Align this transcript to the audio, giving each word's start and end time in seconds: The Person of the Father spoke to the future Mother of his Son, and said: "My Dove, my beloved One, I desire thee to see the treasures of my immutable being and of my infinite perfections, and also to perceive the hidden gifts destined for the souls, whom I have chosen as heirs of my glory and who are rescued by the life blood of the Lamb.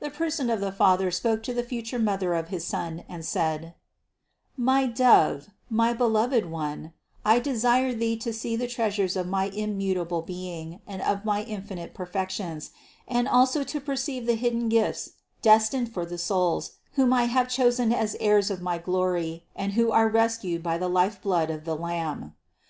The 0.00 0.10
Person 0.10 0.50
of 0.50 0.60
the 0.60 0.70
Father 0.70 1.10
spoke 1.10 1.42
to 1.44 1.54
the 1.54 1.62
future 1.62 1.98
Mother 1.98 2.34
of 2.34 2.48
his 2.48 2.62
Son, 2.62 3.04
and 3.08 3.24
said: 3.24 3.72
"My 4.54 4.84
Dove, 4.86 5.48
my 5.70 5.94
beloved 5.94 6.44
One, 6.44 6.92
I 7.24 7.38
desire 7.38 7.94
thee 7.94 8.18
to 8.18 8.34
see 8.34 8.54
the 8.54 8.66
treasures 8.68 9.16
of 9.16 9.26
my 9.26 9.44
immutable 9.46 10.20
being 10.20 10.82
and 10.86 11.00
of 11.00 11.24
my 11.24 11.42
infinite 11.44 11.94
perfections, 11.94 12.72
and 13.08 13.26
also 13.26 13.64
to 13.64 13.80
perceive 13.80 14.26
the 14.26 14.34
hidden 14.36 14.68
gifts 14.68 15.12
destined 15.40 15.90
for 15.94 16.04
the 16.04 16.18
souls, 16.18 16.72
whom 16.96 17.14
I 17.14 17.24
have 17.24 17.48
chosen 17.48 17.94
as 17.94 18.14
heirs 18.20 18.50
of 18.50 18.60
my 18.60 18.76
glory 18.76 19.46
and 19.56 19.72
who 19.72 19.90
are 19.90 20.06
rescued 20.10 20.62
by 20.62 20.76
the 20.76 20.88
life 20.90 21.22
blood 21.22 21.48
of 21.48 21.64
the 21.64 21.76
Lamb. 21.78 22.34